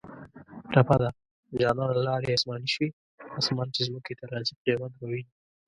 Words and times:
ټپه 0.71 0.95
ده: 1.01 1.09
جانانه 1.59 1.97
لاړې 2.07 2.35
اسماني 2.37 2.69
شوې 2.75 2.89
اسمان 3.39 3.67
چې 3.75 3.81
ځمکې 3.87 4.13
ته 4.19 4.23
راځي 4.31 4.53
قیامت 4.63 4.91
به 4.99 5.05
وینه 5.11 5.31